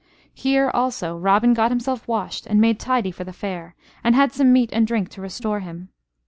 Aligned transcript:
Here, 0.33 0.67
also, 0.73 1.15
Robin 1.15 1.53
got 1.53 1.69
himself 1.69 2.07
washed 2.07 2.47
and 2.47 2.59
made 2.59 2.79
tidy 2.79 3.11
for 3.11 3.23
the 3.23 3.31
Fair, 3.31 3.75
and 4.03 4.15
had 4.15 4.33
some 4.33 4.51
meat 4.51 4.71
and 4.73 4.87
drink 4.87 5.09
to 5.09 5.21
restore 5.21 5.59
him. 5.59 5.89